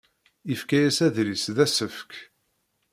[0.49, 2.11] Yefka-as adlis d asefk.